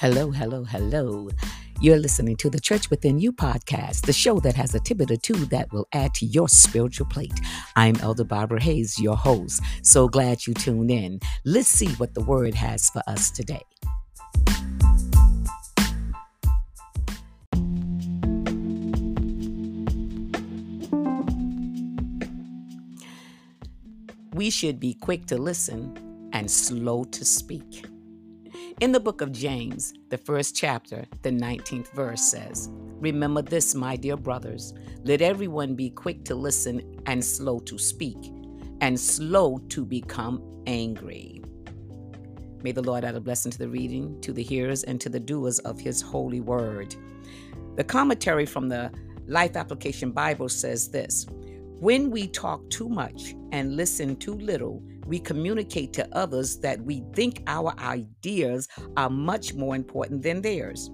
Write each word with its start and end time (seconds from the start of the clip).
Hello, 0.00 0.30
hello, 0.30 0.64
hello. 0.64 1.28
You're 1.78 1.98
listening 1.98 2.36
to 2.36 2.48
the 2.48 2.58
Church 2.58 2.88
Within 2.88 3.20
You 3.20 3.34
podcast, 3.34 4.06
the 4.06 4.14
show 4.14 4.40
that 4.40 4.54
has 4.54 4.74
a 4.74 4.80
tidbit 4.80 5.10
or 5.10 5.18
two 5.18 5.44
that 5.48 5.70
will 5.74 5.86
add 5.92 6.14
to 6.14 6.24
your 6.24 6.48
spiritual 6.48 7.04
plate. 7.04 7.38
I'm 7.76 7.96
Elder 7.96 8.24
Barbara 8.24 8.62
Hayes, 8.62 8.98
your 8.98 9.14
host. 9.14 9.62
So 9.82 10.08
glad 10.08 10.46
you 10.46 10.54
tuned 10.54 10.90
in. 10.90 11.20
Let's 11.44 11.68
see 11.68 11.88
what 11.98 12.14
the 12.14 12.22
word 12.22 12.54
has 12.54 12.88
for 12.88 13.02
us 13.06 13.30
today. 13.30 13.60
We 24.32 24.48
should 24.48 24.80
be 24.80 24.94
quick 24.94 25.26
to 25.26 25.36
listen 25.36 26.30
and 26.32 26.50
slow 26.50 27.04
to 27.04 27.22
speak. 27.26 27.84
In 28.80 28.92
the 28.92 29.00
book 29.00 29.20
of 29.20 29.30
James, 29.30 29.92
the 30.08 30.16
first 30.16 30.56
chapter, 30.56 31.04
the 31.20 31.28
19th 31.28 31.92
verse 31.92 32.22
says, 32.22 32.70
Remember 32.72 33.42
this, 33.42 33.74
my 33.74 33.94
dear 33.94 34.16
brothers. 34.16 34.72
Let 35.04 35.20
everyone 35.20 35.74
be 35.74 35.90
quick 35.90 36.24
to 36.24 36.34
listen 36.34 36.98
and 37.04 37.22
slow 37.22 37.58
to 37.60 37.76
speak, 37.76 38.16
and 38.80 38.98
slow 38.98 39.58
to 39.68 39.84
become 39.84 40.42
angry. 40.66 41.42
May 42.62 42.72
the 42.72 42.80
Lord 42.80 43.04
add 43.04 43.16
a 43.16 43.20
blessing 43.20 43.52
to 43.52 43.58
the 43.58 43.68
reading, 43.68 44.18
to 44.22 44.32
the 44.32 44.42
hearers, 44.42 44.82
and 44.84 44.98
to 45.02 45.10
the 45.10 45.20
doers 45.20 45.58
of 45.58 45.78
his 45.78 46.00
holy 46.00 46.40
word. 46.40 46.96
The 47.76 47.84
commentary 47.84 48.46
from 48.46 48.70
the 48.70 48.90
Life 49.26 49.56
Application 49.56 50.10
Bible 50.10 50.48
says 50.48 50.88
this 50.88 51.26
When 51.80 52.10
we 52.10 52.28
talk 52.28 52.68
too 52.68 52.90
much 52.90 53.34
and 53.52 53.74
listen 53.74 54.16
too 54.16 54.34
little, 54.34 54.82
we 55.06 55.18
communicate 55.18 55.94
to 55.94 56.06
others 56.14 56.58
that 56.58 56.78
we 56.82 57.02
think 57.14 57.42
our 57.46 57.72
ideas 57.78 58.68
are 58.98 59.08
much 59.08 59.54
more 59.54 59.74
important 59.74 60.22
than 60.22 60.42
theirs. 60.42 60.90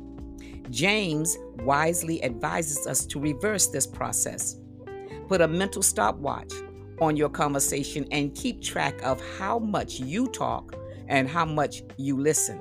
James 0.71 1.37
wisely 1.65 2.23
advises 2.23 2.87
us 2.87 3.05
to 3.07 3.19
reverse 3.19 3.67
this 3.67 3.85
process. 3.85 4.61
Put 5.27 5.41
a 5.41 5.49
mental 5.49 5.83
stopwatch 5.83 6.53
on 7.01 7.17
your 7.17 7.31
conversation 7.31 8.07
and 8.13 8.33
keep 8.37 8.63
track 8.63 9.03
of 9.03 9.21
how 9.39 9.59
much 9.59 9.99
you 9.99 10.29
talk 10.29 10.77
and 11.09 11.29
how 11.29 11.47
much 11.47 11.83
you 11.97 12.17
listen. 12.17 12.61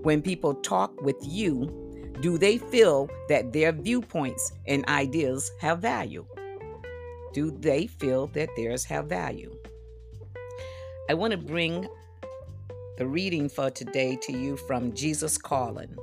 When 0.00 0.22
people 0.22 0.54
talk 0.54 1.02
with 1.02 1.18
you, 1.20 2.14
do 2.22 2.38
they 2.38 2.56
feel 2.56 3.10
that 3.28 3.52
their 3.52 3.72
viewpoints 3.72 4.52
and 4.66 4.88
ideas 4.88 5.50
have 5.60 5.80
value? 5.80 6.26
Do 7.36 7.50
they 7.50 7.86
feel 7.86 8.28
that 8.28 8.48
theirs 8.56 8.82
have 8.84 9.08
value? 9.08 9.54
I 11.10 11.12
want 11.12 11.32
to 11.32 11.36
bring 11.36 11.86
the 12.96 13.06
reading 13.06 13.50
for 13.50 13.68
today 13.68 14.16
to 14.22 14.32
you 14.32 14.56
from 14.56 14.94
Jesus 14.94 15.36
Calling. 15.36 15.94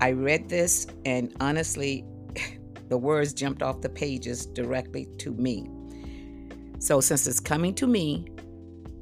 I 0.00 0.10
read 0.10 0.48
this, 0.48 0.88
and 1.04 1.32
honestly, 1.38 2.04
the 2.88 2.98
words 2.98 3.32
jumped 3.32 3.62
off 3.62 3.80
the 3.80 3.88
pages 3.88 4.44
directly 4.44 5.06
to 5.18 5.32
me. 5.34 5.68
So, 6.80 7.00
since 7.00 7.24
it's 7.28 7.38
coming 7.38 7.76
to 7.76 7.86
me, 7.86 8.26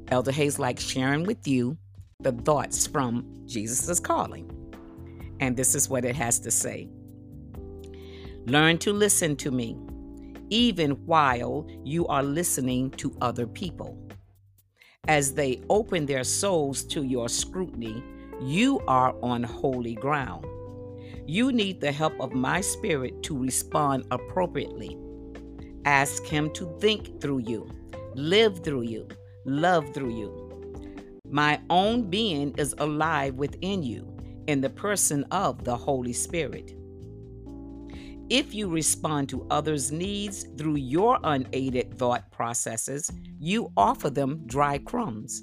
Elder 0.09 0.31
Hayes 0.31 0.59
likes 0.59 0.83
sharing 0.83 1.23
with 1.23 1.47
you 1.47 1.79
the 2.19 2.31
thoughts 2.31 2.85
from 2.85 3.25
Jesus 3.47 3.99
Calling. 3.99 4.51
And 5.39 5.57
this 5.57 5.73
is 5.73 5.89
what 5.89 6.05
it 6.05 6.15
has 6.15 6.37
to 6.41 6.51
say 6.51 6.89
Learn 8.45 8.77
to 8.77 8.93
listen 8.93 9.35
to 9.37 9.49
me 9.49 9.79
even 10.51 10.91
while 11.07 11.65
you 11.83 12.05
are 12.07 12.21
listening 12.21 12.91
to 12.91 13.15
other 13.21 13.47
people. 13.47 13.97
As 15.07 15.33
they 15.33 15.61
open 15.69 16.05
their 16.05 16.23
souls 16.23 16.83
to 16.83 17.01
your 17.01 17.27
scrutiny, 17.27 18.03
you 18.39 18.79
are 18.87 19.15
on 19.23 19.41
holy 19.41 19.95
ground. 19.95 20.45
You 21.25 21.51
need 21.51 21.81
the 21.81 21.91
help 21.91 22.13
of 22.19 22.33
my 22.33 22.61
spirit 22.61 23.23
to 23.23 23.37
respond 23.37 24.05
appropriately. 24.11 24.97
Ask 25.85 26.25
Him 26.25 26.51
to 26.53 26.77
think 26.79 27.19
through 27.21 27.39
you, 27.47 27.69
live 28.13 28.63
through 28.63 28.83
you, 28.83 29.07
love 29.45 29.93
through 29.93 30.15
you. 30.15 31.21
My 31.29 31.61
own 31.69 32.09
being 32.09 32.53
is 32.57 32.75
alive 32.77 33.35
within 33.35 33.81
you 33.81 34.15
in 34.47 34.59
the 34.59 34.69
person 34.69 35.23
of 35.31 35.63
the 35.63 35.75
Holy 35.75 36.13
Spirit. 36.13 36.75
If 38.31 38.55
you 38.55 38.69
respond 38.69 39.27
to 39.29 39.45
others' 39.49 39.91
needs 39.91 40.45
through 40.57 40.77
your 40.77 41.19
unaided 41.21 41.97
thought 41.97 42.31
processes, 42.31 43.11
you 43.41 43.73
offer 43.75 44.09
them 44.09 44.43
dry 44.45 44.77
crumbs. 44.77 45.41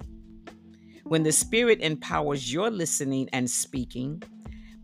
When 1.05 1.23
the 1.23 1.33
Spirit 1.33 1.81
empowers 1.83 2.51
your 2.51 2.71
listening 2.71 3.29
and 3.35 3.51
speaking, 3.51 4.23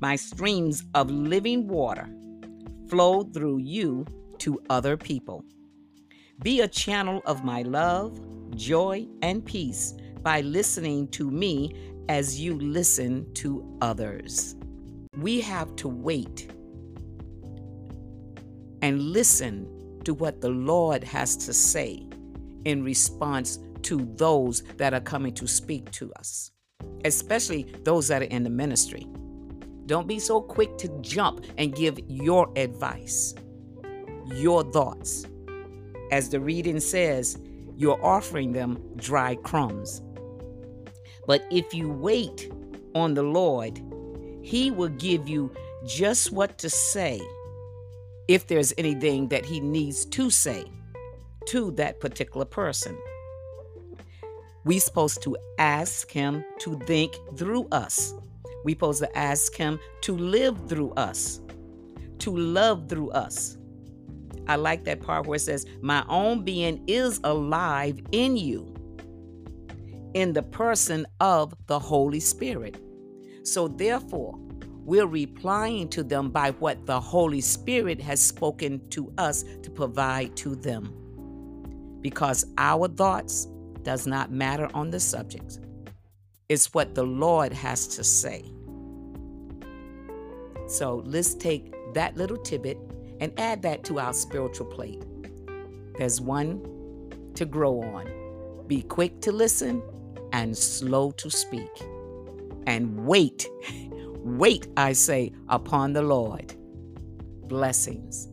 my 0.00 0.16
streams 0.16 0.84
of 0.92 1.10
living 1.10 1.66
water 1.66 2.14
flow 2.90 3.22
through 3.22 3.60
you 3.60 4.04
to 4.36 4.60
other 4.68 4.98
people. 4.98 5.42
Be 6.42 6.60
a 6.60 6.68
channel 6.68 7.22
of 7.24 7.42
my 7.42 7.62
love, 7.62 8.20
joy, 8.54 9.06
and 9.22 9.42
peace 9.42 9.94
by 10.20 10.42
listening 10.42 11.08
to 11.12 11.30
me 11.30 11.72
as 12.10 12.38
you 12.38 12.58
listen 12.58 13.32
to 13.32 13.78
others. 13.80 14.56
We 15.16 15.40
have 15.40 15.74
to 15.76 15.88
wait 15.88 16.50
and 18.84 19.00
listen 19.00 19.66
to 20.04 20.12
what 20.12 20.42
the 20.42 20.50
Lord 20.50 21.02
has 21.02 21.38
to 21.38 21.54
say 21.54 22.06
in 22.66 22.84
response 22.84 23.58
to 23.80 24.06
those 24.16 24.62
that 24.76 24.92
are 24.92 25.00
coming 25.00 25.32
to 25.36 25.46
speak 25.46 25.90
to 25.92 26.12
us, 26.18 26.50
especially 27.06 27.62
those 27.84 28.08
that 28.08 28.20
are 28.20 28.26
in 28.26 28.42
the 28.44 28.50
ministry. 28.50 29.06
Don't 29.86 30.06
be 30.06 30.18
so 30.18 30.38
quick 30.38 30.76
to 30.76 30.88
jump 31.00 31.46
and 31.56 31.74
give 31.74 31.98
your 32.08 32.52
advice, 32.56 33.34
your 34.26 34.62
thoughts. 34.70 35.24
As 36.10 36.28
the 36.28 36.40
reading 36.40 36.78
says, 36.78 37.38
you're 37.78 38.04
offering 38.04 38.52
them 38.52 38.78
dry 38.96 39.36
crumbs. 39.36 40.02
But 41.26 41.42
if 41.50 41.72
you 41.72 41.88
wait 41.88 42.52
on 42.94 43.14
the 43.14 43.22
Lord, 43.22 43.80
He 44.42 44.70
will 44.70 44.90
give 44.90 45.26
you 45.26 45.54
just 45.86 46.32
what 46.32 46.58
to 46.58 46.68
say 46.68 47.18
if 48.28 48.46
there's 48.46 48.72
anything 48.78 49.28
that 49.28 49.44
he 49.44 49.60
needs 49.60 50.04
to 50.06 50.30
say 50.30 50.64
to 51.46 51.70
that 51.72 52.00
particular 52.00 52.44
person. 52.44 52.96
We're 54.64 54.80
supposed 54.80 55.22
to 55.22 55.36
ask 55.58 56.10
him 56.10 56.44
to 56.60 56.78
think 56.80 57.14
through 57.36 57.68
us. 57.70 58.14
We're 58.64 58.74
supposed 58.74 59.00
to 59.00 59.18
ask 59.18 59.54
him 59.54 59.78
to 60.02 60.16
live 60.16 60.68
through 60.68 60.92
us, 60.92 61.40
to 62.20 62.34
love 62.34 62.88
through 62.88 63.10
us. 63.10 63.58
I 64.46 64.56
like 64.56 64.84
that 64.84 65.02
part 65.02 65.26
where 65.26 65.36
it 65.36 65.40
says, 65.40 65.66
My 65.82 66.04
own 66.08 66.44
being 66.44 66.82
is 66.86 67.20
alive 67.24 67.98
in 68.12 68.36
you, 68.38 68.74
in 70.14 70.32
the 70.32 70.42
person 70.42 71.06
of 71.20 71.54
the 71.66 71.78
Holy 71.78 72.20
Spirit. 72.20 72.78
So, 73.42 73.68
therefore, 73.68 74.38
we're 74.84 75.06
replying 75.06 75.88
to 75.88 76.02
them 76.02 76.30
by 76.30 76.50
what 76.52 76.84
the 76.84 77.00
Holy 77.00 77.40
Spirit 77.40 78.00
has 78.02 78.20
spoken 78.20 78.86
to 78.90 79.12
us 79.16 79.44
to 79.62 79.70
provide 79.70 80.36
to 80.36 80.54
them. 80.54 80.92
Because 82.02 82.44
our 82.58 82.88
thoughts 82.88 83.48
does 83.82 84.06
not 84.06 84.30
matter 84.30 84.68
on 84.74 84.90
the 84.90 85.00
subject. 85.00 85.60
It's 86.50 86.74
what 86.74 86.94
the 86.94 87.04
Lord 87.04 87.52
has 87.52 87.86
to 87.88 88.04
say. 88.04 88.44
So 90.66 91.02
let's 91.06 91.34
take 91.34 91.72
that 91.94 92.16
little 92.16 92.36
tidbit 92.36 92.78
and 93.20 93.32
add 93.38 93.62
that 93.62 93.84
to 93.84 93.98
our 93.98 94.12
spiritual 94.12 94.66
plate. 94.66 95.02
There's 95.96 96.20
one 96.20 96.60
to 97.34 97.46
grow 97.46 97.80
on. 97.82 98.10
Be 98.66 98.82
quick 98.82 99.20
to 99.22 99.32
listen 99.32 99.82
and 100.32 100.56
slow 100.56 101.10
to 101.12 101.30
speak. 101.30 101.70
And 102.66 103.06
wait 103.06 103.46
Wait, 104.24 104.68
I 104.78 104.94
say, 104.94 105.34
upon 105.50 105.92
the 105.92 106.00
Lord. 106.00 106.54
Blessings. 107.46 108.28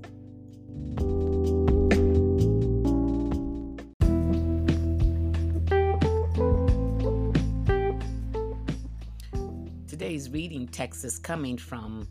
Today's 9.85 10.29
reading 10.29 10.65
text 10.71 11.03
is 11.03 11.19
coming 11.19 11.57
from 11.57 12.07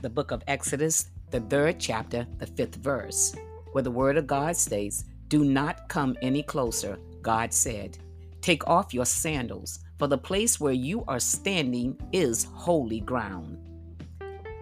the 0.00 0.08
book 0.08 0.30
of 0.30 0.42
Exodus, 0.48 1.10
the 1.30 1.40
third 1.40 1.78
chapter, 1.78 2.26
the 2.38 2.46
fifth 2.46 2.76
verse, 2.76 3.36
where 3.72 3.82
the 3.82 3.90
word 3.90 4.16
of 4.16 4.26
God 4.26 4.56
states, 4.56 5.04
Do 5.28 5.44
not 5.44 5.90
come 5.90 6.16
any 6.22 6.42
closer, 6.42 6.98
God 7.20 7.52
said. 7.52 7.98
Take 8.40 8.66
off 8.66 8.94
your 8.94 9.04
sandals 9.04 9.80
for 9.98 10.06
the 10.06 10.18
place 10.18 10.60
where 10.60 10.72
you 10.72 11.04
are 11.08 11.20
standing 11.20 11.96
is 12.12 12.44
holy 12.44 13.00
ground. 13.00 13.58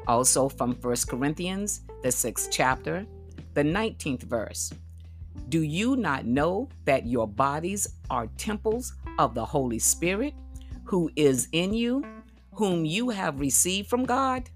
Also 0.07 0.49
from 0.49 0.75
1 0.75 0.97
Corinthians, 1.09 1.83
the 2.03 2.13
sixth 2.13 2.49
chapter, 2.51 3.07
the 3.55 3.63
19th 3.63 4.23
verse. 4.25 4.73
Do 5.49 5.63
you 5.63 5.97
not 5.97 6.27
know 6.27 6.69
that 6.85 7.07
your 7.07 7.27
bodies 7.27 7.87
are 8.11 8.29
temples 8.39 8.95
of 9.19 9.35
the 9.35 9.45
Holy 9.45 9.79
Spirit, 9.79 10.35
who 10.85 11.11
is 11.17 11.49
in 11.53 11.73
you, 11.73 12.05
whom 12.53 12.85
you 12.85 13.11
have 13.11 13.41
received 13.41 13.89
from 13.89 14.05
God, 14.05 14.49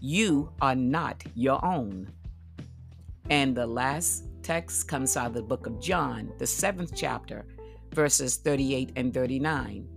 you 0.00 0.50
are 0.60 0.74
not 0.74 1.22
your 1.34 1.64
own. 1.64 2.08
And 3.30 3.56
the 3.56 3.66
last 3.66 4.24
text 4.42 4.88
comes 4.88 5.16
out 5.16 5.28
of 5.28 5.34
the 5.34 5.42
book 5.42 5.66
of 5.66 5.80
John, 5.80 6.32
the 6.38 6.46
seventh 6.46 6.92
chapter, 6.94 7.44
verses 7.92 8.36
38 8.36 8.92
and 8.96 9.12
39. 9.12 9.88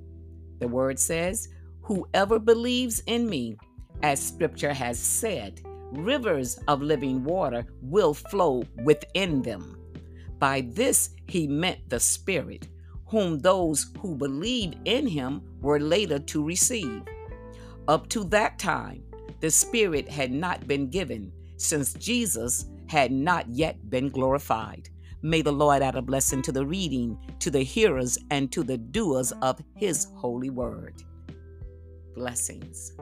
The 0.60 0.68
word 0.68 1.00
says, 1.00 1.50
Whoever 1.82 2.40
believes 2.40 3.02
in 3.08 3.30
me, 3.30 3.58
as 4.04 4.26
scripture 4.26 4.74
has 4.74 5.00
said, 5.00 5.62
rivers 5.92 6.58
of 6.68 6.82
living 6.82 7.24
water 7.24 7.66
will 7.82 8.14
flow 8.14 8.64
within 8.84 9.42
them. 9.42 9.78
By 10.40 10.62
this 10.62 11.12
he 11.28 11.48
meant 11.48 11.90
the 11.90 12.00
Spirit, 12.00 12.68
whom 13.08 13.40
those 13.40 13.92
who 14.00 14.16
believed 14.16 14.78
in 14.86 15.06
him 15.06 15.42
were 15.62 15.80
later 15.80 16.18
to 16.20 16.44
receive. 16.44 17.04
Up 17.88 18.08
to 18.10 18.24
that 18.26 18.58
time, 18.58 19.04
the 19.40 19.52
Spirit 19.52 20.08
had 20.08 20.32
not 20.32 20.68
been 20.68 20.90
given, 20.90 21.32
since 21.58 21.94
Jesus 21.94 22.66
had 22.88 23.12
not 23.12 23.50
yet 23.50 23.90
been 23.90 24.10
glorified. 24.10 24.90
May 25.24 25.44
the 25.44 25.52
Lord 25.52 25.84
add 25.84 25.96
a 25.96 26.02
blessing 26.02 26.42
to 26.44 26.52
the 26.52 26.66
reading, 26.66 27.18
to 27.40 27.52
the 27.52 27.62
hearers, 27.62 28.18
and 28.32 28.52
to 28.52 28.64
the 28.64 28.78
doers 28.78 29.32
of 29.44 29.62
his 29.76 30.08
holy 30.16 30.50
word. 30.50 30.96
Blessings. 32.16 32.94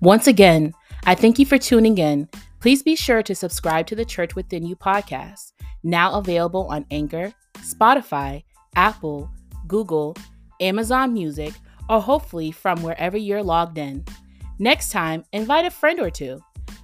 Once 0.00 0.26
again, 0.26 0.72
I 1.04 1.14
thank 1.14 1.38
you 1.38 1.44
for 1.44 1.58
tuning 1.58 1.98
in. 1.98 2.28
Please 2.60 2.82
be 2.82 2.96
sure 2.96 3.22
to 3.22 3.34
subscribe 3.34 3.86
to 3.88 3.94
the 3.94 4.04
Church 4.04 4.34
Within 4.34 4.64
You 4.64 4.76
podcast, 4.76 5.52
now 5.82 6.14
available 6.18 6.66
on 6.68 6.86
Anchor, 6.90 7.32
Spotify, 7.56 8.42
Apple, 8.74 9.30
Google, 9.66 10.16
Amazon 10.60 11.12
Music, 11.12 11.54
or 11.88 12.00
hopefully 12.00 12.50
from 12.50 12.82
wherever 12.82 13.16
you're 13.16 13.42
logged 13.42 13.78
in. 13.78 14.04
Next 14.58 14.90
time, 14.90 15.24
invite 15.32 15.64
a 15.64 15.70
friend 15.70 16.00
or 16.00 16.10
two. 16.10 16.40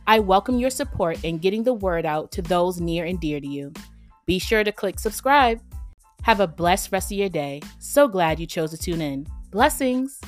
I 0.06 0.18
welcome 0.18 0.58
your 0.58 0.70
support 0.70 1.22
in 1.24 1.38
getting 1.38 1.62
the 1.62 1.74
word 1.74 2.04
out 2.04 2.32
to 2.32 2.42
those 2.42 2.80
near 2.80 3.04
and 3.04 3.20
dear 3.20 3.40
to 3.40 3.46
you. 3.46 3.72
Be 4.26 4.38
sure 4.38 4.64
to 4.64 4.72
click 4.72 4.98
subscribe. 4.98 5.60
Have 6.22 6.40
a 6.40 6.46
blessed 6.46 6.92
rest 6.92 7.10
of 7.12 7.18
your 7.18 7.28
day. 7.28 7.60
So 7.78 8.08
glad 8.08 8.38
you 8.38 8.46
chose 8.46 8.70
to 8.70 8.78
tune 8.78 9.00
in. 9.00 9.26
Blessings. 9.50 10.20